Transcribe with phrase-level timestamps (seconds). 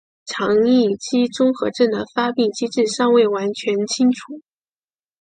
[0.25, 4.41] 肠易激综合征的发病机制尚未完全清楚。